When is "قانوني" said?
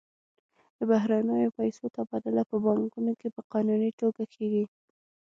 3.51-3.91